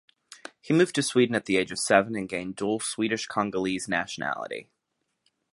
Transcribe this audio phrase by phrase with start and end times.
[0.59, 4.67] He moved to Sweden at the age of seven and gained dual Swedish-Congolese nationality.